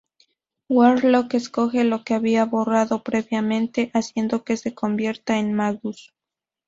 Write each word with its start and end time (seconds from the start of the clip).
Warlock 0.67 1.35
escoge 1.35 1.83
la 1.83 2.03
que 2.03 2.15
había 2.15 2.45
borrado 2.45 3.03
previamente, 3.03 3.91
haciendo 3.93 4.43
que 4.43 4.57
se 4.57 4.73
convirtiera 4.73 5.39
en 5.39 5.53
Magus. 5.53 6.11